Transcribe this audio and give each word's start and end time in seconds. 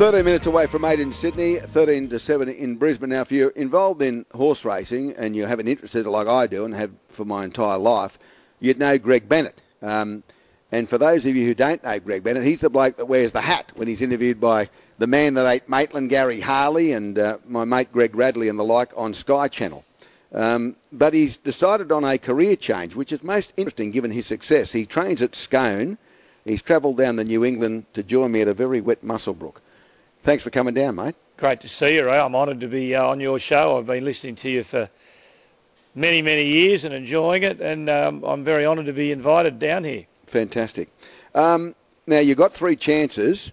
13 0.00 0.24
minutes 0.24 0.46
away 0.46 0.66
from 0.66 0.82
8 0.82 0.98
in 0.98 1.12
Sydney, 1.12 1.56
13 1.56 2.08
to 2.08 2.18
7 2.18 2.48
in 2.48 2.76
Brisbane. 2.76 3.10
Now, 3.10 3.20
if 3.20 3.30
you're 3.30 3.50
involved 3.50 4.00
in 4.00 4.24
horse 4.32 4.64
racing 4.64 5.12
and 5.12 5.36
you 5.36 5.44
have 5.44 5.58
an 5.58 5.68
interest 5.68 5.94
in 5.94 6.06
it 6.06 6.08
like 6.08 6.26
I 6.26 6.46
do 6.46 6.64
and 6.64 6.74
have 6.74 6.90
for 7.10 7.26
my 7.26 7.44
entire 7.44 7.76
life, 7.76 8.18
you'd 8.60 8.78
know 8.78 8.96
Greg 8.96 9.28
Bennett. 9.28 9.60
Um, 9.82 10.22
and 10.72 10.88
for 10.88 10.96
those 10.96 11.26
of 11.26 11.36
you 11.36 11.44
who 11.44 11.52
don't 11.52 11.84
know 11.84 12.00
Greg 12.00 12.24
Bennett, 12.24 12.44
he's 12.44 12.62
the 12.62 12.70
bloke 12.70 12.96
that 12.96 13.08
wears 13.08 13.32
the 13.32 13.42
hat 13.42 13.72
when 13.74 13.88
he's 13.88 14.00
interviewed 14.00 14.40
by 14.40 14.70
the 14.96 15.06
man 15.06 15.34
that 15.34 15.46
ate 15.46 15.68
Maitland, 15.68 16.08
Gary 16.08 16.40
Harley, 16.40 16.92
and 16.92 17.18
uh, 17.18 17.36
my 17.46 17.66
mate 17.66 17.92
Greg 17.92 18.16
Radley 18.16 18.48
and 18.48 18.58
the 18.58 18.64
like 18.64 18.92
on 18.96 19.12
Sky 19.12 19.48
Channel. 19.48 19.84
Um, 20.32 20.76
but 20.90 21.12
he's 21.12 21.36
decided 21.36 21.92
on 21.92 22.06
a 22.06 22.16
career 22.16 22.56
change, 22.56 22.94
which 22.94 23.12
is 23.12 23.22
most 23.22 23.52
interesting 23.58 23.90
given 23.90 24.10
his 24.10 24.24
success. 24.24 24.72
He 24.72 24.86
trains 24.86 25.20
at 25.20 25.36
Scone. 25.36 25.98
He's 26.46 26.62
travelled 26.62 26.96
down 26.96 27.16
the 27.16 27.24
New 27.24 27.44
England 27.44 27.84
to 27.92 28.02
join 28.02 28.32
me 28.32 28.40
at 28.40 28.48
a 28.48 28.54
very 28.54 28.80
wet 28.80 29.04
Muswellbrook. 29.04 29.56
Thanks 30.22 30.44
for 30.44 30.50
coming 30.50 30.74
down, 30.74 30.96
mate. 30.96 31.14
Great 31.38 31.62
to 31.62 31.68
see 31.68 31.94
you, 31.94 32.04
Ray. 32.04 32.18
I'm 32.18 32.34
honoured 32.34 32.60
to 32.60 32.68
be 32.68 32.94
uh, 32.94 33.06
on 33.06 33.20
your 33.20 33.38
show. 33.38 33.78
I've 33.78 33.86
been 33.86 34.04
listening 34.04 34.34
to 34.36 34.50
you 34.50 34.62
for 34.62 34.90
many, 35.94 36.20
many 36.20 36.44
years 36.44 36.84
and 36.84 36.92
enjoying 36.92 37.42
it, 37.42 37.60
and 37.62 37.88
um, 37.88 38.22
I'm 38.24 38.44
very 38.44 38.66
honoured 38.66 38.86
to 38.86 38.92
be 38.92 39.12
invited 39.12 39.58
down 39.58 39.84
here. 39.84 40.04
Fantastic. 40.26 40.90
Um, 41.34 41.74
now, 42.06 42.18
you've 42.18 42.36
got 42.36 42.52
three 42.52 42.76
chances 42.76 43.50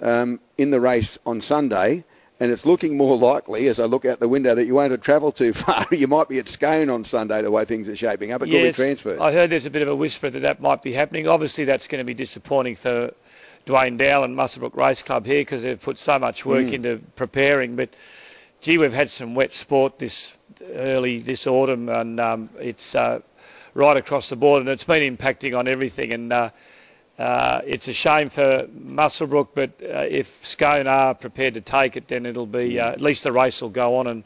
um, 0.00 0.40
in 0.56 0.70
the 0.70 0.80
race 0.80 1.18
on 1.26 1.42
Sunday, 1.42 2.04
and 2.40 2.50
it's 2.50 2.64
looking 2.64 2.96
more 2.96 3.18
likely, 3.18 3.68
as 3.68 3.78
I 3.78 3.84
look 3.84 4.06
out 4.06 4.18
the 4.18 4.28
window, 4.28 4.54
that 4.54 4.64
you 4.64 4.74
won't 4.74 4.92
have 4.92 5.02
travelled 5.02 5.36
too 5.36 5.52
far. 5.52 5.86
you 5.90 6.06
might 6.06 6.30
be 6.30 6.38
at 6.38 6.48
Scone 6.48 6.88
on 6.88 7.04
Sunday, 7.04 7.42
the 7.42 7.50
way 7.50 7.66
things 7.66 7.90
are 7.90 7.96
shaping 7.96 8.32
up. 8.32 8.40
It 8.42 8.48
yes, 8.48 8.76
could 8.76 8.82
be 8.82 8.86
transferred. 8.86 9.18
I 9.18 9.32
heard 9.32 9.50
there's 9.50 9.66
a 9.66 9.70
bit 9.70 9.82
of 9.82 9.88
a 9.88 9.96
whisper 9.96 10.30
that 10.30 10.40
that 10.40 10.62
might 10.62 10.82
be 10.82 10.94
happening. 10.94 11.28
Obviously, 11.28 11.64
that's 11.64 11.88
going 11.88 12.00
to 12.00 12.04
be 12.04 12.14
disappointing 12.14 12.76
for 12.76 13.12
Dwayne 13.66 13.98
Dow 13.98 14.22
and 14.22 14.36
Muswellbrook 14.36 14.76
Race 14.76 15.02
Club 15.02 15.26
here 15.26 15.40
because 15.40 15.62
they've 15.62 15.80
put 15.80 15.98
so 15.98 16.18
much 16.18 16.46
work 16.46 16.66
mm. 16.66 16.72
into 16.74 17.00
preparing. 17.16 17.74
But 17.74 17.90
gee, 18.60 18.78
we've 18.78 18.92
had 18.92 19.10
some 19.10 19.34
wet 19.34 19.52
sport 19.52 19.98
this 19.98 20.34
early 20.72 21.18
this 21.18 21.46
autumn, 21.48 21.88
and 21.88 22.20
um, 22.20 22.50
it's 22.60 22.94
uh, 22.94 23.20
right 23.74 23.96
across 23.96 24.28
the 24.28 24.36
board, 24.36 24.60
and 24.60 24.70
it's 24.70 24.84
been 24.84 25.16
impacting 25.16 25.58
on 25.58 25.66
everything. 25.66 26.12
And 26.12 26.32
uh, 26.32 26.50
uh, 27.18 27.62
it's 27.66 27.88
a 27.88 27.92
shame 27.92 28.30
for 28.30 28.68
Muswellbrook, 28.68 29.48
but 29.54 29.70
uh, 29.82 30.06
if 30.08 30.46
Scone 30.46 30.86
are 30.86 31.14
prepared 31.14 31.54
to 31.54 31.60
take 31.60 31.96
it, 31.96 32.06
then 32.06 32.24
it'll 32.24 32.46
be 32.46 32.78
uh, 32.78 32.92
at 32.92 33.00
least 33.00 33.24
the 33.24 33.32
race 33.32 33.60
will 33.62 33.70
go 33.70 33.96
on, 33.96 34.06
and 34.06 34.22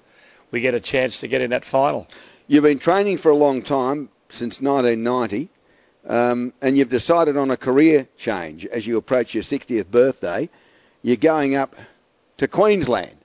we 0.51 0.61
get 0.61 0.75
a 0.75 0.81
chance 0.81 1.21
to 1.21 1.29
get 1.29 1.41
in 1.41 1.51
that 1.51 1.65
final. 1.65 2.07
You've 2.47 2.65
been 2.65 2.79
training 2.79 3.17
for 3.17 3.31
a 3.31 3.37
long 3.37 3.63
time 3.63 4.11
since 4.29 4.61
1990. 4.61 5.49
Um, 6.07 6.53
and 6.63 6.79
you've 6.79 6.89
decided 6.89 7.37
on 7.37 7.51
a 7.51 7.57
career 7.57 8.09
change 8.17 8.65
as 8.67 8.87
you 8.87 8.97
approach 8.97 9.35
your 9.35 9.43
60th 9.43 9.91
birthday. 9.91 10.49
You're 11.03 11.17
going 11.17 11.57
up 11.57 11.77
to 12.39 12.49
Queensland 12.49 13.17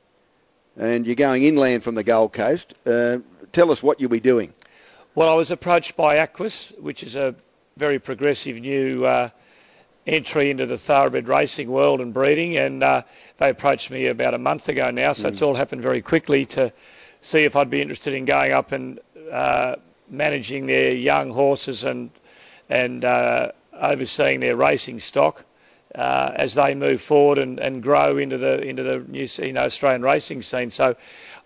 and 0.77 1.05
you're 1.05 1.15
going 1.15 1.43
inland 1.43 1.83
from 1.83 1.95
the 1.95 2.03
Gold 2.03 2.33
Coast. 2.33 2.73
Uh, 2.85 3.19
tell 3.53 3.71
us 3.71 3.81
what 3.81 4.01
you'll 4.01 4.09
be 4.09 4.19
doing. 4.19 4.53
Well, 5.13 5.29
I 5.29 5.35
was 5.35 5.51
approached 5.51 5.95
by 5.95 6.17
Aquis, 6.17 6.73
which 6.79 7.03
is 7.03 7.15
a 7.15 7.35
very 7.77 7.99
progressive 7.99 8.59
new 8.59 9.05
uh, 9.05 9.29
entry 10.05 10.49
into 10.49 10.65
the 10.65 10.77
thoroughbred 10.77 11.27
racing 11.27 11.69
world 11.69 12.01
and 12.01 12.13
breeding, 12.13 12.57
and 12.57 12.83
uh, 12.83 13.03
they 13.37 13.49
approached 13.49 13.89
me 13.89 14.07
about 14.07 14.33
a 14.33 14.37
month 14.37 14.67
ago 14.69 14.91
now, 14.91 15.13
so 15.13 15.29
mm. 15.29 15.33
it's 15.33 15.41
all 15.41 15.55
happened 15.55 15.81
very 15.81 16.01
quickly 16.01 16.45
to 16.45 16.73
see 17.21 17.45
if 17.45 17.55
I'd 17.55 17.69
be 17.69 17.81
interested 17.81 18.13
in 18.13 18.25
going 18.25 18.51
up 18.51 18.71
and 18.71 18.99
uh, 19.31 19.77
managing 20.09 20.67
their 20.67 20.93
young 20.93 21.31
horses 21.31 21.83
and 21.83 22.11
and 22.69 23.03
uh, 23.05 23.51
overseeing 23.73 24.39
their 24.39 24.55
racing 24.55 24.99
stock 24.99 25.43
uh, 25.93 26.31
as 26.35 26.55
they 26.55 26.75
move 26.75 27.01
forward 27.01 27.37
and, 27.37 27.59
and 27.59 27.81
grow 27.81 28.17
into 28.17 28.37
the 28.37 28.61
into 28.61 28.83
the 28.83 28.99
new 28.99 29.27
you 29.39 29.53
know, 29.53 29.63
Australian 29.63 30.01
racing 30.01 30.41
scene. 30.41 30.71
So 30.71 30.95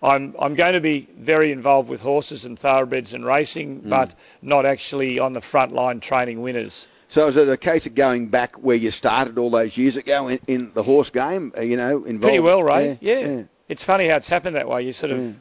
I'm 0.02 0.34
I'm 0.38 0.54
going 0.54 0.74
to 0.74 0.80
be 0.80 1.08
very 1.16 1.52
involved 1.52 1.88
with 1.88 2.00
horses 2.00 2.44
and 2.44 2.58
thoroughbreds 2.58 3.14
and 3.14 3.24
racing, 3.24 3.82
mm. 3.82 3.88
but 3.88 4.14
not 4.42 4.66
actually 4.66 5.18
on 5.18 5.32
the 5.32 5.40
front 5.40 5.72
line 5.72 6.00
training 6.00 6.42
winners. 6.42 6.88
So 7.08 7.26
is 7.26 7.36
it 7.36 7.48
a 7.48 7.56
case 7.56 7.86
of 7.86 7.94
going 7.94 8.28
back 8.28 8.56
where 8.56 8.76
you 8.76 8.92
started 8.92 9.36
all 9.36 9.50
those 9.50 9.76
years 9.76 9.96
ago 9.96 10.28
in, 10.28 10.40
in 10.46 10.72
the 10.74 10.82
horse 10.82 11.10
game? 11.10 11.52
Uh, 11.56 11.62
you 11.62 11.76
know, 11.76 12.04
involved. 12.04 12.22
Pretty 12.22 12.40
well, 12.40 12.62
Ray. 12.62 12.98
Yeah, 13.00 13.14
yeah. 13.18 13.28
yeah. 13.28 13.42
It's 13.68 13.84
funny 13.84 14.08
how 14.08 14.16
it's 14.16 14.28
happened 14.28 14.56
that 14.56 14.68
way. 14.68 14.82
You 14.82 14.92
sort 14.92 15.12
of 15.12 15.36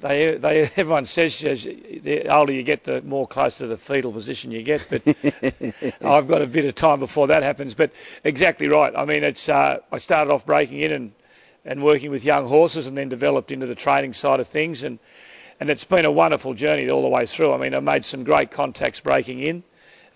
they, 0.00 0.36
they, 0.36 0.60
everyone 0.76 1.04
says 1.04 1.40
the 1.40 2.28
older 2.28 2.52
you 2.52 2.62
get, 2.62 2.84
the 2.84 3.02
more 3.02 3.26
close 3.26 3.58
to 3.58 3.66
the 3.66 3.76
fetal 3.76 4.12
position 4.12 4.50
you 4.50 4.62
get. 4.62 4.86
But 4.88 5.02
I've 6.04 6.28
got 6.28 6.42
a 6.42 6.46
bit 6.46 6.64
of 6.64 6.74
time 6.74 7.00
before 7.00 7.28
that 7.28 7.42
happens. 7.42 7.74
But 7.74 7.92
exactly 8.24 8.68
right. 8.68 8.92
I 8.96 9.04
mean, 9.04 9.24
it's 9.24 9.48
uh, 9.48 9.78
I 9.92 9.98
started 9.98 10.32
off 10.32 10.46
breaking 10.46 10.80
in 10.80 10.92
and 10.92 11.12
and 11.62 11.84
working 11.84 12.10
with 12.10 12.24
young 12.24 12.46
horses, 12.46 12.86
and 12.86 12.96
then 12.96 13.10
developed 13.10 13.52
into 13.52 13.66
the 13.66 13.74
training 13.74 14.14
side 14.14 14.40
of 14.40 14.46
things, 14.46 14.82
and 14.82 14.98
and 15.60 15.68
it's 15.68 15.84
been 15.84 16.06
a 16.06 16.12
wonderful 16.12 16.54
journey 16.54 16.88
all 16.88 17.02
the 17.02 17.08
way 17.08 17.26
through. 17.26 17.52
I 17.52 17.58
mean, 17.58 17.74
I 17.74 17.80
made 17.80 18.04
some 18.04 18.24
great 18.24 18.50
contacts 18.50 19.00
breaking 19.00 19.40
in 19.40 19.62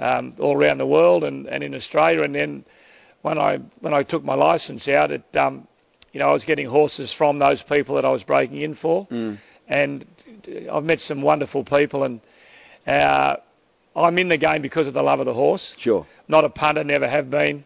um, 0.01 0.35
all 0.39 0.57
around 0.57 0.79
the 0.79 0.87
world 0.87 1.23
and, 1.23 1.47
and 1.47 1.63
in 1.63 1.75
Australia, 1.75 2.23
and 2.23 2.35
then 2.35 2.65
when 3.21 3.39
I 3.39 3.59
when 3.81 3.93
I 3.93 4.05
took 4.05 4.25
my 4.25 4.35
license 4.35 4.89
out, 4.89 5.11
it 5.11 5.37
um, 5.37 5.69
you 6.13 6.21
know 6.21 6.31
I 6.31 6.33
was 6.33 6.47
getting 6.47 6.67
horses 6.67 7.13
from 7.13 7.39
those 7.39 7.63
people 7.63 7.97
that 7.97 8.07
I 8.07 8.11
was 8.11 8.23
breaking 8.23 8.63
in 8.63 8.75
for. 8.75 9.07
Mm 9.09 9.39
and 9.69 10.05
I've 10.71 10.85
met 10.85 11.01
some 11.01 11.23
wonderful 11.23 11.65
people, 11.65 12.05
and 12.05 12.21
uh, 12.87 13.37
I'm 13.97 14.19
in 14.19 14.29
the 14.29 14.37
game 14.37 14.63
because 14.63 14.87
of 14.87 14.95
the 14.95 15.03
love 15.03 15.21
of 15.21 15.27
the 15.27 15.35
horse. 15.35 15.75
Sure. 15.79 16.07
Not 16.29 16.45
a 16.45 16.49
punter, 16.49 16.85
never 16.85 17.09
have 17.09 17.31
been. 17.31 17.65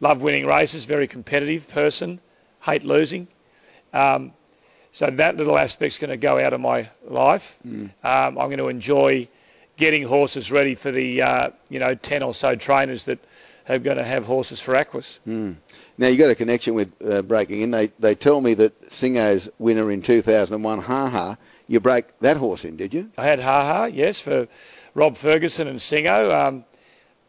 Love 0.00 0.20
winning 0.20 0.46
races, 0.46 0.84
very 0.84 1.06
competitive 1.06 1.68
person, 1.68 2.20
hate 2.60 2.84
losing. 2.84 3.28
Um, 3.92 4.32
so 4.92 5.10
that 5.10 5.36
little 5.36 5.56
aspect's 5.56 5.98
going 5.98 6.10
to 6.10 6.16
go 6.16 6.38
out 6.38 6.52
of 6.52 6.60
my 6.60 6.88
life. 7.06 7.58
Mm. 7.66 7.84
Um, 7.84 7.90
I'm 8.02 8.48
going 8.48 8.58
to 8.58 8.68
enjoy 8.68 9.28
getting 9.76 10.02
horses 10.02 10.50
ready 10.50 10.74
for 10.74 10.90
the 10.90 11.22
uh, 11.22 11.50
you 11.68 11.78
know 11.78 11.94
10 11.94 12.22
or 12.22 12.34
so 12.34 12.56
trainers 12.56 13.06
that 13.06 13.18
are 13.68 13.78
going 13.78 13.96
to 13.96 14.04
have 14.04 14.24
horses 14.24 14.60
for 14.60 14.74
Aquis. 14.74 15.18
Mm. 15.26 15.56
Now 15.98 16.06
you 16.08 16.18
got 16.18 16.30
a 16.30 16.34
connection 16.34 16.74
with 16.74 16.92
uh, 17.04 17.22
breaking 17.22 17.62
in. 17.62 17.70
They 17.70 17.88
they 17.98 18.14
tell 18.14 18.40
me 18.40 18.54
that 18.54 18.90
Singo's 18.90 19.48
winner 19.58 19.90
in 19.90 20.02
2001, 20.02 20.78
Ha 20.80 21.08
Ha, 21.08 21.36
you 21.66 21.80
broke 21.80 22.06
that 22.20 22.36
horse 22.36 22.64
in, 22.64 22.76
did 22.76 22.94
you? 22.94 23.10
I 23.18 23.24
had 23.24 23.40
Ha 23.40 23.64
Ha, 23.64 23.84
yes, 23.86 24.20
for 24.20 24.48
Rob 24.94 25.16
Ferguson 25.16 25.68
and 25.68 25.78
Singo. 25.78 26.32
Um, 26.32 26.64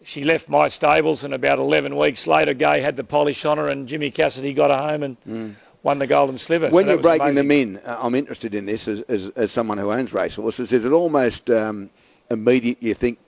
she 0.03 0.24
left 0.24 0.47
my 0.47 0.69
stables, 0.69 1.24
and 1.24 1.34
about 1.34 1.59
11 1.59 1.96
weeks 1.96 2.28
later, 2.28 2.53
Gai 2.53 2.80
had 2.80 2.96
the 2.96 3.03
polish 3.03 3.44
on 3.46 3.57
her, 3.57 3.68
and 3.68 3.88
Jimmy 3.88 4.12
Cassidy 4.12 4.53
got 4.53 4.69
her 4.72 4.91
home 4.91 5.03
and. 5.03 5.18
Mm. 5.28 5.56
Won 5.84 6.00
the 6.00 6.07
Golden 6.07 6.40
Slipper. 6.40 6.69
When 6.69 6.86
so 6.86 6.94
you're 6.94 7.02
breaking 7.02 7.28
amazing. 7.28 7.36
them 7.36 7.52
in, 7.52 7.78
uh, 7.78 8.00
I'm 8.02 8.16
interested 8.16 8.56
in 8.56 8.66
this 8.66 8.88
as, 8.88 9.02
as, 9.02 9.30
as 9.30 9.52
someone 9.52 9.78
who 9.78 9.91
owns 9.91 10.12
racehorses. 10.12 10.74
Is 10.74 10.84
it 10.84 10.91
almost 10.91 11.50
um, 11.52 11.91
immediate 12.29 12.81
you 12.81 12.93
think 12.93 13.19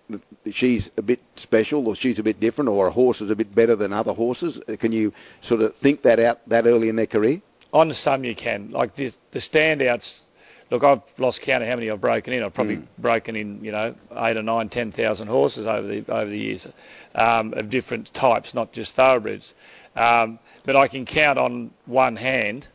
she's 0.52 0.92
a 0.98 1.02
bit 1.02 1.20
special 1.36 1.88
or 1.88 1.96
she's 1.96 2.20
a 2.20 2.24
bit 2.24 2.40
different 2.40 2.70
or 2.70 2.88
a 2.88 2.92
horse 2.92 3.22
is 3.22 3.30
a 3.32 3.36
bit 3.36 3.54
better 3.54 3.76
than 3.76 3.94
other 3.94 4.14
horses? 4.14 4.60
Can 4.80 4.92
you 4.92 5.14
sort 5.42 5.62
of 5.62 5.76
think 5.76 6.04
that 6.04 6.20
out 6.20 6.48
that 6.50 6.66
early 6.66 6.90
in 6.90 6.96
their 6.96 7.06
career? 7.06 7.42
On 7.72 7.94
some 7.94 8.24
you 8.24 8.36
can. 8.36 8.72
Like 8.72 8.96
the, 8.96 9.12
the 9.32 9.40
standouts, 9.40 10.24
look, 10.72 10.84
I've 10.84 11.02
lost 11.18 11.42
count 11.42 11.64
of 11.64 11.70
how 11.70 11.76
many 11.76 11.92
I've 11.92 12.02
broken 12.02 12.34
in. 12.34 12.44
I've 12.44 12.54
probably 12.54 12.78
mm. 12.78 12.86
broken 12.98 13.36
in, 13.36 13.64
you 13.64 13.72
know, 13.72 13.96
eight 14.16 14.38
or 14.38 14.44
nine, 14.44 14.70
ten 14.70 14.92
thousand 14.92 15.28
horses 15.28 15.68
over 15.68 15.88
the 15.88 16.12
over 16.12 16.30
the 16.30 16.40
years 16.40 16.68
um, 17.14 17.54
of 17.54 17.70
different 17.70 18.14
types, 18.14 18.54
not 18.54 18.72
just 18.72 18.96
thoroughbreds. 18.96 19.54
Um, 19.96 20.40
but 20.64 20.76
I 20.76 20.88
can 20.88 21.06
count 21.06 21.38
on 21.38 21.72
one 21.86 22.16
hand 22.16 22.68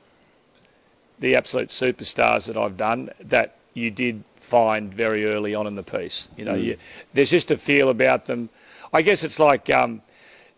the 1.18 1.36
absolute 1.36 1.68
superstars 1.68 2.46
that 2.46 2.56
I've 2.56 2.76
done 2.76 3.10
that 3.20 3.56
you 3.74 3.90
did 3.90 4.24
find 4.40 4.92
very 4.92 5.26
early 5.26 5.54
on 5.54 5.66
in 5.66 5.74
the 5.74 5.82
piece. 5.82 6.28
You 6.36 6.44
know, 6.44 6.54
mm. 6.54 6.64
you, 6.64 6.76
there's 7.12 7.30
just 7.30 7.50
a 7.50 7.56
feel 7.56 7.90
about 7.90 8.26
them. 8.26 8.48
I 8.92 9.02
guess 9.02 9.24
it's 9.24 9.38
like, 9.38 9.68
um, 9.70 10.00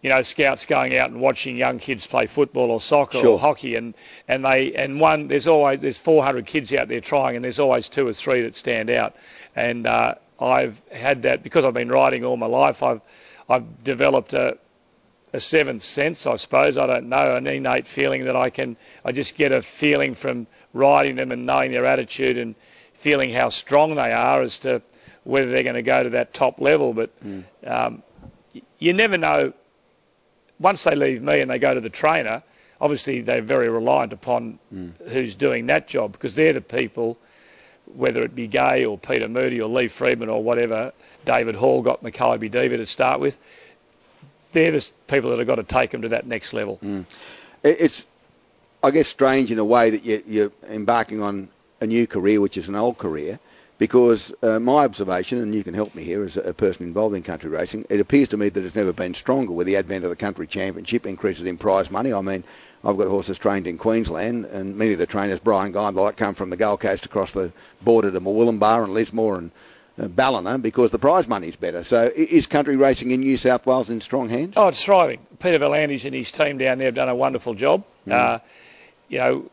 you 0.02 0.10
know, 0.10 0.22
scouts 0.22 0.66
going 0.66 0.96
out 0.96 1.10
and 1.10 1.20
watching 1.20 1.56
young 1.56 1.78
kids 1.78 2.06
play 2.06 2.26
football 2.26 2.70
or 2.70 2.80
soccer 2.80 3.18
sure. 3.18 3.30
or 3.30 3.38
hockey, 3.38 3.74
and 3.74 3.94
and 4.28 4.44
they 4.44 4.74
and 4.74 5.00
one 5.00 5.28
there's 5.28 5.46
always 5.46 5.80
there's 5.80 5.98
400 5.98 6.46
kids 6.46 6.72
out 6.74 6.88
there 6.88 7.00
trying, 7.00 7.36
and 7.36 7.44
there's 7.44 7.58
always 7.58 7.88
two 7.88 8.06
or 8.06 8.12
three 8.12 8.42
that 8.42 8.54
stand 8.54 8.90
out. 8.90 9.16
And 9.56 9.86
uh, 9.86 10.16
I've 10.38 10.80
had 10.92 11.22
that 11.22 11.42
because 11.42 11.64
I've 11.64 11.74
been 11.74 11.88
riding 11.88 12.24
all 12.24 12.36
my 12.36 12.46
life. 12.46 12.82
I've 12.82 13.00
I've 13.48 13.82
developed 13.82 14.34
a 14.34 14.58
a 15.32 15.40
seventh 15.40 15.82
sense, 15.82 16.26
I 16.26 16.36
suppose. 16.36 16.78
I 16.78 16.86
don't 16.86 17.08
know, 17.08 17.36
an 17.36 17.46
innate 17.46 17.86
feeling 17.86 18.24
that 18.24 18.36
I 18.36 18.50
can, 18.50 18.76
I 19.04 19.12
just 19.12 19.36
get 19.36 19.52
a 19.52 19.60
feeling 19.60 20.14
from 20.14 20.46
riding 20.72 21.16
them 21.16 21.32
and 21.32 21.46
knowing 21.46 21.72
their 21.72 21.84
attitude 21.84 22.38
and 22.38 22.54
feeling 22.98 23.30
how 23.30 23.48
strong 23.48 23.94
they 23.94 24.12
are 24.12 24.42
as 24.42 24.58
to 24.60 24.82
whether 25.24 25.50
they're 25.50 25.62
going 25.62 25.74
to 25.74 25.82
go 25.82 26.02
to 26.02 26.10
that 26.10 26.32
top 26.32 26.60
level. 26.60 26.92
But 26.92 27.10
mm. 27.24 27.44
um, 27.66 28.02
you 28.78 28.92
never 28.92 29.18
know. 29.18 29.52
Once 30.58 30.84
they 30.84 30.94
leave 30.94 31.22
me 31.22 31.40
and 31.40 31.50
they 31.50 31.58
go 31.58 31.74
to 31.74 31.80
the 31.80 31.90
trainer, 31.90 32.42
obviously 32.80 33.20
they're 33.20 33.42
very 33.42 33.68
reliant 33.68 34.12
upon 34.12 34.58
mm. 34.72 34.92
who's 35.08 35.34
doing 35.34 35.66
that 35.66 35.86
job 35.86 36.12
because 36.12 36.34
they're 36.34 36.54
the 36.54 36.62
people, 36.62 37.18
whether 37.94 38.22
it 38.22 38.34
be 38.34 38.46
Gai 38.46 38.86
or 38.86 38.96
Peter 38.96 39.28
Moody 39.28 39.60
or 39.60 39.68
Lee 39.68 39.88
Freedman 39.88 40.30
or 40.30 40.42
whatever, 40.42 40.92
David 41.26 41.56
Hall 41.56 41.82
got 41.82 42.02
Makybe 42.02 42.50
Diva 42.50 42.78
to 42.78 42.86
start 42.86 43.20
with. 43.20 43.38
They're 44.52 44.72
the 44.72 44.92
people 45.08 45.30
that 45.30 45.38
have 45.38 45.46
got 45.46 45.56
to 45.56 45.64
take 45.64 45.90
them 45.90 46.02
to 46.02 46.08
that 46.10 46.26
next 46.26 46.54
level. 46.54 46.78
Mm. 46.82 47.04
It's 47.62 48.04
I 48.82 48.92
guess, 48.92 49.08
strange 49.08 49.50
in 49.50 49.58
a 49.58 49.64
way 49.64 49.90
that 49.90 50.04
you're 50.28 50.52
embarking 50.70 51.20
on 51.20 51.48
a 51.80 51.86
new 51.86 52.06
career, 52.06 52.40
which 52.40 52.56
is 52.56 52.68
an 52.68 52.76
old 52.76 52.98
career, 52.98 53.38
because 53.78 54.32
uh, 54.42 54.58
my 54.58 54.84
observation, 54.84 55.38
and 55.38 55.54
you 55.54 55.62
can 55.62 55.74
help 55.74 55.94
me 55.94 56.02
here 56.02 56.24
as 56.24 56.36
a 56.36 56.54
person 56.54 56.86
involved 56.86 57.14
in 57.14 57.22
country 57.22 57.50
racing, 57.50 57.84
it 57.90 58.00
appears 58.00 58.28
to 58.28 58.36
me 58.36 58.48
that 58.48 58.64
it's 58.64 58.74
never 58.74 58.92
been 58.92 59.14
stronger 59.14 59.52
with 59.52 59.66
the 59.66 59.76
advent 59.76 60.04
of 60.04 60.10
the 60.10 60.16
country 60.16 60.46
championship, 60.46 61.06
increases 61.06 61.46
in 61.46 61.58
prize 61.58 61.90
money. 61.90 62.12
I 62.12 62.20
mean, 62.22 62.44
I've 62.84 62.96
got 62.96 63.08
horses 63.08 63.38
trained 63.38 63.66
in 63.66 63.78
Queensland, 63.78 64.46
and 64.46 64.76
many 64.76 64.92
of 64.92 64.98
the 64.98 65.06
trainers, 65.06 65.40
Bryan 65.40 65.72
Guy 65.72 65.88
and 65.88 65.96
like, 65.96 66.16
come 66.16 66.34
from 66.34 66.50
the 66.50 66.56
Gold 66.56 66.80
Coast 66.80 67.04
across 67.04 67.32
the 67.32 67.52
border 67.82 68.10
to 68.10 68.20
Murwillumbah 68.20 68.84
and 68.84 68.94
Lismore 68.94 69.38
and 69.38 69.50
uh, 69.98 70.08
Ballina 70.08 70.58
because 70.58 70.90
the 70.90 70.98
prize 70.98 71.26
money's 71.26 71.56
better. 71.56 71.82
So 71.82 72.10
is 72.14 72.46
country 72.46 72.76
racing 72.76 73.10
in 73.10 73.20
New 73.20 73.36
South 73.36 73.66
Wales 73.66 73.90
in 73.90 74.00
strong 74.00 74.28
hands? 74.28 74.54
Oh, 74.56 74.68
it's 74.68 74.82
thriving. 74.82 75.20
Peter 75.40 75.58
V'landys 75.58 76.04
and 76.04 76.14
his 76.14 76.30
team 76.30 76.58
down 76.58 76.78
there 76.78 76.86
have 76.86 76.94
done 76.94 77.08
a 77.08 77.14
wonderful 77.14 77.54
job. 77.54 77.84
Mm. 78.06 78.12
Uh, 78.12 78.38
you 79.08 79.18
know, 79.18 79.50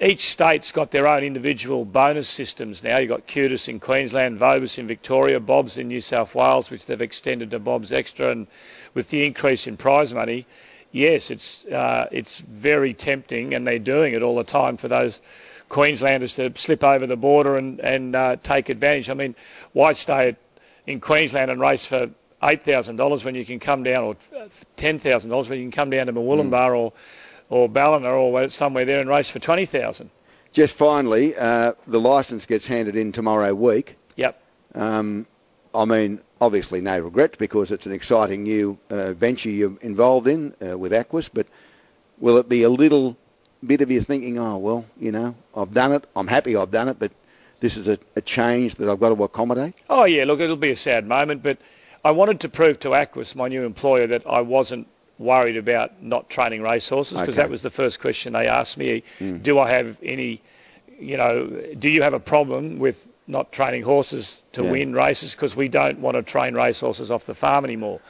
each 0.00 0.28
state's 0.28 0.70
got 0.72 0.90
their 0.90 1.08
own 1.08 1.24
individual 1.24 1.84
bonus 1.84 2.28
systems 2.28 2.82
now. 2.84 2.98
You've 2.98 3.08
got 3.08 3.26
QTIS 3.26 3.68
in 3.68 3.80
Queensland, 3.80 4.38
Vobis 4.38 4.78
in 4.78 4.86
Victoria, 4.86 5.40
Bobs 5.40 5.76
in 5.76 5.88
New 5.88 6.00
South 6.00 6.34
Wales, 6.34 6.70
which 6.70 6.86
they've 6.86 7.00
extended 7.00 7.50
to 7.50 7.58
Bobs 7.58 7.92
Extra, 7.92 8.30
and 8.30 8.46
with 8.94 9.10
the 9.10 9.26
increase 9.26 9.66
in 9.66 9.76
prize 9.76 10.14
money, 10.14 10.46
yes, 10.92 11.30
it's 11.30 11.64
uh, 11.66 12.08
it's 12.12 12.40
very 12.40 12.94
tempting, 12.94 13.54
and 13.54 13.66
they're 13.66 13.78
doing 13.78 14.14
it 14.14 14.22
all 14.22 14.36
the 14.36 14.44
time 14.44 14.76
for 14.76 14.88
those 14.88 15.20
Queenslanders 15.68 16.36
to 16.36 16.52
slip 16.56 16.84
over 16.84 17.06
the 17.06 17.16
border 17.16 17.56
and 17.56 17.80
and 17.80 18.14
uh, 18.14 18.36
take 18.42 18.68
advantage. 18.68 19.10
I 19.10 19.14
mean, 19.14 19.34
why 19.72 19.92
stay 19.94 20.36
in 20.86 21.00
Queensland 21.00 21.50
and 21.50 21.60
race 21.60 21.86
for 21.86 22.10
eight 22.42 22.62
thousand 22.62 22.96
dollars 22.96 23.24
when 23.24 23.34
you 23.34 23.44
can 23.44 23.58
come 23.58 23.82
down, 23.82 24.04
or 24.04 24.16
ten 24.76 24.98
thousand 24.98 25.30
dollars 25.30 25.48
when 25.48 25.58
you 25.58 25.64
can 25.64 25.72
come 25.72 25.90
down 25.90 26.06
to 26.06 26.12
Murwillumbah 26.12 26.70
mm. 26.70 26.78
or 26.78 26.92
or 27.50 27.68
Ballina 27.68 28.10
or 28.10 28.48
somewhere 28.48 28.84
there 28.84 29.00
and 29.00 29.08
race 29.08 29.30
for 29.30 29.38
20,000. 29.38 30.10
Just 30.52 30.74
finally, 30.74 31.36
uh, 31.36 31.72
the 31.86 32.00
licence 32.00 32.46
gets 32.46 32.66
handed 32.66 32.96
in 32.96 33.12
tomorrow 33.12 33.54
week. 33.54 33.96
Yep. 34.16 34.40
Um, 34.74 35.26
I 35.74 35.84
mean, 35.84 36.20
obviously 36.40 36.80
no 36.80 36.98
regrets 36.98 37.36
because 37.36 37.72
it's 37.72 37.86
an 37.86 37.92
exciting 37.92 38.44
new 38.44 38.78
uh, 38.90 39.12
venture 39.12 39.50
you're 39.50 39.76
involved 39.80 40.26
in 40.26 40.54
uh, 40.66 40.76
with 40.78 40.92
Aquis, 40.92 41.28
but 41.32 41.46
will 42.18 42.38
it 42.38 42.48
be 42.48 42.62
a 42.62 42.70
little 42.70 43.16
bit 43.64 43.80
of 43.80 43.90
you 43.90 44.00
thinking, 44.00 44.38
oh, 44.38 44.58
well, 44.58 44.84
you 44.98 45.12
know, 45.12 45.34
I've 45.54 45.74
done 45.74 45.92
it, 45.92 46.04
I'm 46.16 46.26
happy 46.26 46.56
I've 46.56 46.70
done 46.70 46.88
it, 46.88 46.98
but 46.98 47.12
this 47.60 47.76
is 47.76 47.88
a, 47.88 47.98
a 48.16 48.20
change 48.20 48.76
that 48.76 48.88
I've 48.88 49.00
got 49.00 49.14
to 49.14 49.22
accommodate? 49.24 49.74
Oh, 49.90 50.04
yeah, 50.04 50.24
look, 50.24 50.40
it'll 50.40 50.56
be 50.56 50.70
a 50.70 50.76
sad 50.76 51.06
moment, 51.06 51.42
but 51.42 51.58
I 52.04 52.12
wanted 52.12 52.40
to 52.40 52.48
prove 52.48 52.78
to 52.80 52.94
Aquis, 52.94 53.34
my 53.34 53.48
new 53.48 53.64
employer, 53.64 54.06
that 54.08 54.26
I 54.26 54.42
wasn't 54.42 54.86
worried 55.18 55.56
about 55.56 56.02
not 56.02 56.30
training 56.30 56.62
racehorses 56.62 57.18
because 57.18 57.34
okay. 57.34 57.42
that 57.42 57.50
was 57.50 57.62
the 57.62 57.70
first 57.70 58.00
question 58.00 58.32
they 58.32 58.46
asked 58.46 58.78
me. 58.78 59.02
Mm. 59.18 59.42
Do 59.42 59.58
I 59.58 59.68
have 59.70 59.98
any, 60.02 60.40
you 60.98 61.16
know, 61.16 61.46
do 61.78 61.88
you 61.88 62.02
have 62.02 62.14
a 62.14 62.20
problem 62.20 62.78
with 62.78 63.10
not 63.26 63.52
training 63.52 63.82
horses 63.82 64.40
to 64.52 64.62
yeah. 64.64 64.70
win 64.70 64.92
races 64.94 65.34
because 65.34 65.56
we 65.56 65.68
don't 65.68 65.98
want 65.98 66.16
to 66.16 66.22
train 66.22 66.54
racehorses 66.54 67.10
off 67.10 67.26
the 67.26 67.34
farm 67.34 67.64
anymore? 67.64 68.00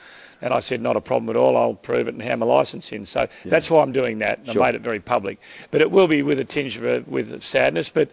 And 0.41 0.55
I 0.55 0.61
said, 0.61 0.81
not 0.81 0.97
a 0.97 1.01
problem 1.01 1.31
at 1.31 1.37
all. 1.37 1.57
I'll 1.57 1.75
prove 1.75 2.07
it 2.07 2.15
and 2.15 2.23
hand 2.23 2.41
my 2.41 2.47
licence 2.47 2.93
in. 2.93 3.07
So 3.07 3.23
yeah. 3.23 3.29
that's 3.45 3.69
why 3.69 3.83
I'm 3.83 3.91
doing 3.93 4.21
that. 4.21 4.41
Sure. 4.45 4.63
I 4.63 4.67
made 4.67 4.77
it 4.77 4.83
very 4.83 5.01
public. 5.01 5.41
But 5.73 5.81
it 5.81 5.91
will 5.91 6.07
be 6.07 6.23
with 6.23 6.39
a 6.39 6.45
tinge 6.45 6.77
of 6.77 6.85
a, 6.85 7.01
with 7.01 7.43
sadness. 7.43 7.89
But 7.89 8.11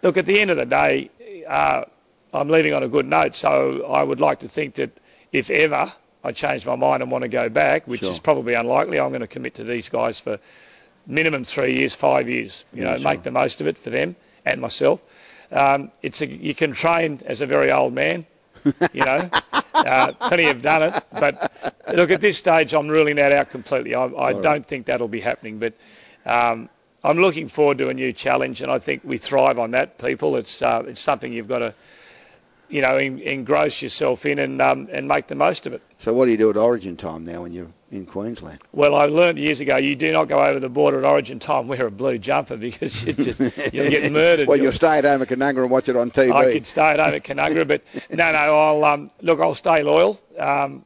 look, 0.00 0.16
at 0.16 0.24
the 0.24 0.40
end 0.40 0.50
of 0.50 0.56
the 0.56 0.64
day, 0.64 1.10
uh, 1.46 1.84
I'm 2.32 2.48
leaving 2.48 2.72
on 2.72 2.82
a 2.82 2.88
good 2.88 3.04
note. 3.04 3.34
So 3.34 3.84
I 3.84 4.02
would 4.02 4.20
like 4.20 4.40
to 4.40 4.48
think 4.48 4.76
that 4.76 4.96
if 5.30 5.50
ever 5.50 5.92
I 6.24 6.32
change 6.32 6.64
my 6.66 6.76
mind 6.76 7.02
and 7.02 7.10
want 7.10 7.22
to 7.22 7.28
go 7.28 7.48
back, 7.48 7.86
which 7.86 8.00
sure. 8.00 8.12
is 8.12 8.18
probably 8.18 8.54
unlikely, 8.54 9.00
I'm 9.00 9.10
going 9.10 9.22
to 9.22 9.26
commit 9.26 9.54
to 9.54 9.64
these 9.64 9.88
guys 9.88 10.20
for 10.20 10.38
minimum 11.06 11.44
three 11.44 11.74
years, 11.74 11.94
five 11.94 12.28
years. 12.28 12.64
You 12.72 12.82
yeah, 12.82 12.90
know, 12.90 12.96
sure. 12.96 13.04
make 13.04 13.22
the 13.22 13.30
most 13.30 13.60
of 13.60 13.66
it 13.66 13.78
for 13.78 13.90
them 13.90 14.16
and 14.44 14.60
myself. 14.60 15.02
Um, 15.50 15.90
it's 16.00 16.20
a, 16.22 16.26
you 16.26 16.54
can 16.54 16.72
train 16.72 17.20
as 17.26 17.40
a 17.40 17.46
very 17.46 17.72
old 17.72 17.92
man. 17.92 18.26
you 18.92 19.04
know, 19.04 19.28
uh, 19.74 20.12
plenty 20.12 20.44
have 20.44 20.62
done 20.62 20.82
it, 20.82 21.04
but 21.10 21.84
look 21.92 22.10
at 22.10 22.20
this 22.20 22.38
stage, 22.38 22.72
I'm 22.74 22.86
ruling 22.86 23.16
that 23.16 23.32
out 23.32 23.50
completely. 23.50 23.94
I, 23.96 24.04
I 24.04 24.32
don't 24.32 24.44
right. 24.44 24.66
think 24.66 24.86
that'll 24.86 25.08
be 25.08 25.20
happening, 25.20 25.58
but 25.58 25.74
um, 26.24 26.68
I'm 27.02 27.18
looking 27.18 27.48
forward 27.48 27.78
to 27.78 27.88
a 27.88 27.94
new 27.94 28.12
challenge, 28.12 28.62
and 28.62 28.70
I 28.70 28.78
think 28.78 29.02
we 29.04 29.18
thrive 29.18 29.58
on 29.58 29.72
that. 29.72 29.98
People, 29.98 30.36
it's 30.36 30.62
uh, 30.62 30.84
it's 30.86 31.00
something 31.00 31.32
you've 31.32 31.48
got 31.48 31.58
to 31.58 31.74
you 32.72 32.80
know, 32.80 32.96
en- 32.96 33.20
engross 33.20 33.82
yourself 33.82 34.24
in 34.24 34.38
and 34.38 34.60
um, 34.62 34.88
and 34.90 35.06
make 35.06 35.26
the 35.26 35.34
most 35.34 35.66
of 35.66 35.74
it. 35.74 35.82
So 35.98 36.14
what 36.14 36.24
do 36.24 36.30
you 36.30 36.38
do 36.38 36.48
at 36.48 36.56
Origin 36.56 36.96
time 36.96 37.26
now 37.26 37.42
when 37.42 37.52
you're 37.52 37.68
in 37.90 38.06
Queensland? 38.06 38.60
Well, 38.72 38.94
I 38.94 39.04
learned 39.04 39.38
years 39.38 39.60
ago 39.60 39.76
you 39.76 39.94
do 39.94 40.10
not 40.10 40.24
go 40.24 40.42
over 40.42 40.58
the 40.58 40.70
border 40.70 40.98
at 40.98 41.04
Origin 41.04 41.38
time. 41.38 41.68
Wear 41.68 41.86
a 41.86 41.90
blue 41.90 42.16
jumper 42.16 42.56
because 42.56 43.04
you 43.04 43.12
just 43.12 43.40
you'll 43.72 43.90
get 43.90 44.10
murdered. 44.10 44.48
well, 44.48 44.56
you'll 44.56 44.72
stay 44.72 44.98
at 44.98 45.04
home 45.04 45.20
at 45.20 45.28
Canungra 45.28 45.62
and 45.62 45.70
watch 45.70 45.90
it 45.90 45.96
on 45.96 46.10
TV. 46.10 46.32
I 46.34 46.52
could 46.52 46.66
stay 46.66 46.92
at 46.92 46.98
home 46.98 47.14
at 47.14 47.24
Canungra, 47.24 47.68
but 47.68 47.82
no, 48.10 48.32
no, 48.32 48.38
I'll 48.38 48.84
um, 48.84 49.10
look. 49.20 49.38
I'll 49.38 49.54
stay 49.54 49.82
loyal 49.82 50.18
um, 50.38 50.84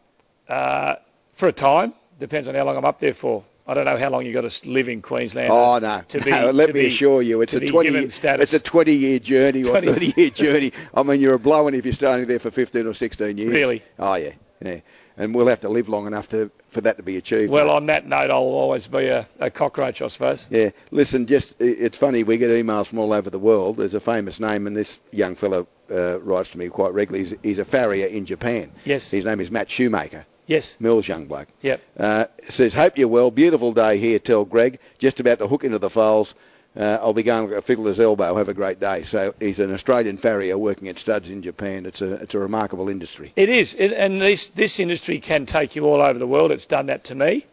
uh, 0.48 0.96
for 1.34 1.48
a 1.48 1.52
time. 1.52 1.94
Depends 2.18 2.48
on 2.48 2.56
how 2.56 2.64
long 2.64 2.76
I'm 2.76 2.84
up 2.84 2.98
there 2.98 3.14
for. 3.14 3.44
I 3.68 3.74
don't 3.74 3.84
know 3.84 3.96
how 3.96 4.10
long 4.10 4.24
you've 4.24 4.34
got 4.34 4.48
to 4.48 4.68
live 4.68 4.88
in 4.88 5.02
Queensland. 5.02 5.50
Oh 5.50 5.78
no, 5.78 6.02
to 6.08 6.20
be, 6.20 6.30
no 6.30 6.50
let 6.52 6.68
me 6.68 6.82
be, 6.82 6.86
assure 6.86 7.20
you, 7.20 7.42
it's 7.42 7.52
a 7.52 7.66
20 7.66 7.90
year, 7.90 8.08
it's 8.08 8.52
a 8.52 8.60
20 8.60 8.92
year 8.94 9.18
journey 9.18 9.64
or 9.64 9.80
20. 9.80 9.86
30 9.86 10.12
year 10.16 10.30
journey. 10.44 10.72
I 10.94 11.02
mean, 11.02 11.20
you're 11.20 11.34
a 11.34 11.38
blowing 11.38 11.74
if 11.74 11.84
you're 11.84 11.92
staying 11.92 12.26
there 12.26 12.38
for 12.38 12.50
15 12.50 12.86
or 12.86 12.94
16 12.94 13.38
years. 13.38 13.50
Really? 13.50 13.82
Oh 13.98 14.14
yeah, 14.14 14.32
yeah. 14.62 14.80
And 15.18 15.34
we'll 15.34 15.48
have 15.48 15.62
to 15.62 15.68
live 15.68 15.88
long 15.88 16.06
enough 16.06 16.28
to 16.28 16.50
for 16.68 16.82
that 16.82 16.98
to 16.98 17.02
be 17.02 17.16
achieved. 17.16 17.50
Well, 17.50 17.70
on 17.70 17.86
that 17.86 18.06
note, 18.06 18.30
I'll 18.30 18.42
always 18.42 18.86
be 18.86 19.06
a, 19.06 19.26
a, 19.40 19.50
cockroach, 19.50 20.02
I 20.02 20.08
suppose. 20.08 20.46
Yeah. 20.50 20.70
Listen, 20.90 21.26
just 21.26 21.54
it's 21.58 21.96
funny. 21.96 22.22
We 22.22 22.36
get 22.36 22.50
emails 22.50 22.86
from 22.86 22.98
all 22.98 23.12
over 23.12 23.30
the 23.30 23.38
world. 23.38 23.78
There's 23.78 23.94
a 23.94 24.00
famous 24.00 24.38
name, 24.38 24.66
and 24.66 24.76
this 24.76 25.00
young 25.10 25.34
fellow 25.34 25.66
uh, 25.90 26.20
writes 26.20 26.50
to 26.50 26.58
me 26.58 26.68
quite 26.68 26.92
regularly. 26.92 27.24
He's, 27.28 27.38
he's 27.42 27.58
a 27.58 27.64
farrier 27.64 28.06
in 28.06 28.26
Japan. 28.26 28.70
Yes. 28.84 29.10
His 29.10 29.24
name 29.24 29.40
is 29.40 29.50
Matt 29.50 29.70
Shoemaker. 29.70 30.26
Yes. 30.46 30.80
Mills 30.80 31.08
young 31.08 31.26
bloke. 31.26 31.48
Yep. 31.62 31.80
Uh, 31.98 32.24
says, 32.48 32.72
hope 32.72 32.98
you're 32.98 33.08
well. 33.08 33.30
Beautiful 33.30 33.72
day 33.72 33.98
here, 33.98 34.18
tell 34.18 34.44
Greg. 34.44 34.78
Just 34.98 35.20
about 35.20 35.38
to 35.40 35.48
hook 35.48 35.64
into 35.64 35.78
the 35.78 35.90
foals. 35.90 36.34
Uh, 36.76 36.98
I'll 37.00 37.14
be 37.14 37.22
going 37.22 37.48
to 37.48 37.62
Fiddler's 37.62 37.98
Elbow. 37.98 38.36
Have 38.36 38.50
a 38.50 38.54
great 38.54 38.78
day. 38.78 39.02
So 39.02 39.34
he's 39.40 39.60
an 39.60 39.72
Australian 39.72 40.18
farrier 40.18 40.58
working 40.58 40.88
at 40.88 40.98
studs 40.98 41.30
in 41.30 41.40
Japan. 41.42 41.86
It's 41.86 42.02
a 42.02 42.14
it's 42.16 42.34
a 42.34 42.38
remarkable 42.38 42.90
industry. 42.90 43.32
It 43.34 43.48
is, 43.48 43.74
it, 43.74 43.92
and 43.92 44.20
this 44.20 44.50
this 44.50 44.78
industry 44.78 45.20
can 45.20 45.46
take 45.46 45.74
you 45.74 45.86
all 45.86 46.02
over 46.02 46.18
the 46.18 46.26
world. 46.26 46.52
It's 46.52 46.66
done 46.66 46.86
that 46.86 47.04
to 47.04 47.14
me, 47.14 47.46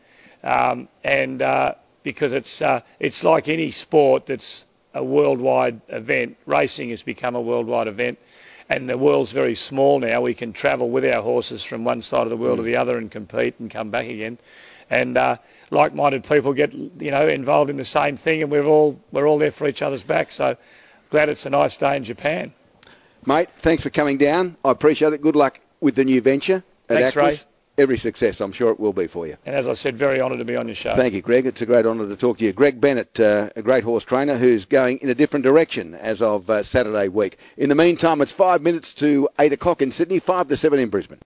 um, 0.44 0.90
and 1.06 1.42
uh, 1.42 1.76
because 2.04 2.34
it's 2.34 2.62
uh, 2.62 2.82
it's 3.00 3.24
like 3.24 3.48
any 3.48 3.72
sport 3.72 4.26
that's 4.26 4.66
a 4.94 5.04
worldwide 5.04 5.80
event. 5.88 6.36
Racing 6.46 6.90
has 6.90 7.02
become 7.02 7.36
a 7.36 7.42
worldwide 7.42 7.88
event 7.88 8.20
and 8.70 8.90
the 8.90 8.98
world's 8.98 9.32
very 9.32 9.56
small 9.56 10.00
now. 10.00 10.22
We 10.22 10.34
can 10.34 10.54
travel 10.54 10.90
with 10.90 11.06
our 11.06 11.22
horses 11.22 11.64
from 11.64 11.84
one 11.84 12.02
side 12.02 12.24
of 12.24 12.30
the 12.30 12.38
world 12.38 12.56
mm. 12.56 12.62
to 12.62 12.64
the 12.64 12.78
other 12.78 12.98
and 12.98 13.12
compete 13.12 13.56
and 13.60 13.70
come 13.70 13.90
back 13.90 14.08
again. 14.08 14.38
And 14.90 15.18
uh, 15.18 15.38
like-minded 15.70 16.24
people 16.26 16.54
get 16.54 16.74
you 16.74 17.12
know 17.12 17.28
involved 17.28 17.70
in 17.70 17.78
the 17.78 17.86
same 17.86 18.18
thing, 18.18 18.42
and 18.42 18.52
we're 18.52 18.66
all 18.66 19.00
we're 19.12 19.28
all 19.28 19.38
there 19.38 19.52
for 19.52 19.68
each 19.68 19.82
other's 19.82 20.04
back. 20.04 20.32
So 20.32 20.58
glad 21.10 21.30
it's 21.30 21.46
a 21.46 21.50
nice 21.50 21.78
day 21.78 21.96
in 21.96 22.04
Japan. 22.04 22.54
Mate, 23.26 23.50
thanks 23.56 23.84
for 23.84 23.90
coming 23.90 24.18
down. 24.18 24.58
I 24.66 24.72
appreciate 24.72 25.14
it. 25.14 25.22
Good 25.22 25.36
luck 25.36 25.60
with 25.80 25.96
the 25.96 26.04
new 26.04 26.22
venture 26.22 26.64
at 26.90 27.14
Thanks. 27.14 27.16
Ray 27.16 27.53
every 27.78 27.98
success. 27.98 28.42
I'm 28.42 28.52
sure 28.52 28.72
it 28.72 28.80
will 28.80 28.94
be 28.94 29.08
for 29.08 29.26
you. 29.28 29.38
And 29.46 29.56
as 29.56 29.68
I 29.68 29.74
said, 29.74 29.98
very 29.98 30.22
honoured 30.22 30.40
to 30.40 30.46
be 30.46 30.56
on 30.56 30.68
your 30.68 30.76
show. 30.76 30.96
Thank 30.96 31.14
you, 31.14 31.22
Greg. 31.22 31.46
It's 31.46 31.62
a 31.62 31.66
great 31.66 31.86
honour 31.86 32.08
to 32.08 32.16
talk 32.16 32.38
to 32.38 32.44
you. 32.44 32.54
Greg 32.54 32.80
Bennett, 32.80 33.20
uh, 33.20 33.50
a 33.56 33.62
great 33.62 33.84
horse 33.84 34.04
trainer 34.04 34.38
who's 34.38 34.66
going 34.66 35.00
in 35.00 35.10
a 35.10 35.16
different 35.16 35.44
direction 35.44 35.96
as 35.96 36.22
of 36.22 36.50
uh, 36.50 36.64
Saturday 36.64 37.08
week. 37.08 37.38
In 37.58 37.70
the 37.70 37.76
meantime, 37.76 38.22
it's 38.22 38.32
five 38.32 38.62
minutes 38.62 38.94
to 38.96 39.30
eight 39.40 39.54
o'clock 39.54 39.82
in 39.82 39.92
Sydney, 39.92 40.20
five 40.20 40.50
to 40.50 40.58
seven 40.58 40.80
in 40.80 40.90
Brisbane. 40.90 41.20